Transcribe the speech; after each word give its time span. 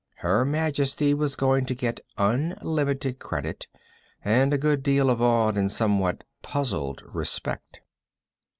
Her 0.15 0.43
Majesty 0.45 1.13
was 1.13 1.35
going 1.35 1.67
to 1.67 1.75
get 1.75 1.99
unlimited 2.17 3.19
credit 3.19 3.67
and 4.25 4.51
a 4.51 4.57
good 4.57 4.81
deal 4.81 5.11
of 5.11 5.21
awed 5.21 5.55
and 5.57 5.71
somewhat 5.71 6.23
puzzled 6.41 7.03
respect. 7.05 7.81